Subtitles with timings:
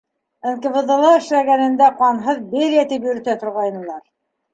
[0.51, 4.01] НКВД-ла эшләгәнендә «ҡанһыҙ Берия» тип йөрөтә торғайнылар.